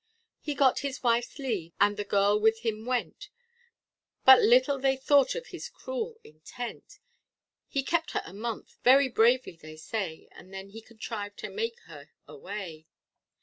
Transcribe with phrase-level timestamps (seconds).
[0.39, 3.29] He got his wife's leave, and the girl with him went,
[4.25, 6.97] But little they thought of his cruel intent:
[7.67, 11.79] He kept her a month, very bravely, they say, And then he contrived to make
[11.81, 12.87] her away.